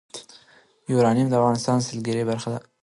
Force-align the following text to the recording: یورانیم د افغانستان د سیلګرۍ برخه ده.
یورانیم 0.91 1.27
د 1.29 1.33
افغانستان 1.41 1.75
د 1.79 1.85
سیلګرۍ 1.87 2.23
برخه 2.31 2.49
ده. 2.53 2.59